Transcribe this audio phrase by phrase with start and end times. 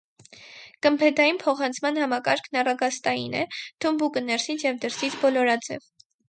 [0.85, 3.45] Գմբեթային փոխանցման համակարգն առագաստային է,
[3.85, 5.89] թմբուկը ներսից և դրսից բոլորաձև։